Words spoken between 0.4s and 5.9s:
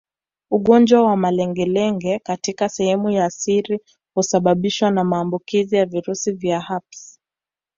Ugonjwa wa malengelenge katika sehemu za siri husababishwa na maambukizi ya